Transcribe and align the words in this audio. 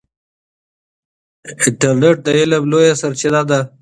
انټرنیټ 1.65 2.17
د 2.25 2.27
علم 2.39 2.63
لویه 2.71 2.93
سرچینه 3.01 3.41
ده. 3.49 3.59